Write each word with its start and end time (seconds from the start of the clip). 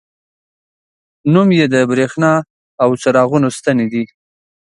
نوم 1.33 1.49
یې 1.57 1.65
د 1.73 1.75
بریښنا 1.89 2.33
او 2.83 2.89
څراغونو 3.01 3.47
ستنې 3.57 3.85
دي. 3.93 4.03